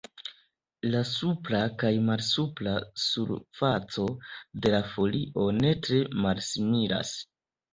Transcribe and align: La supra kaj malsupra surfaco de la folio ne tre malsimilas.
La 0.93 1.01
supra 1.09 1.59
kaj 1.83 1.91
malsupra 2.07 2.73
surfaco 3.03 4.07
de 4.65 4.73
la 4.77 4.81
folio 4.95 5.47
ne 5.61 5.75
tre 5.89 6.01
malsimilas. 6.25 7.15